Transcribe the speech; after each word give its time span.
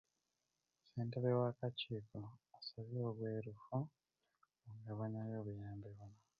Ssentebe 0.83 1.29
w'akakiiko 1.39 2.19
asabye 2.57 2.99
obwerufu 3.09 3.77
mu 4.63 4.71
ngabanya 4.79 5.21
y'obuyambi 5.31 5.89
buno. 5.97 6.19